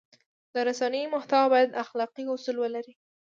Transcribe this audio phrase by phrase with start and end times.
[0.53, 2.93] د رسنیو محتوا باید اخلاقي اصول ولري.